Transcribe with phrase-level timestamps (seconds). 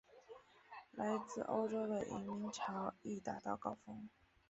[0.93, 4.09] 来自欧洲的移民潮亦达到高峰。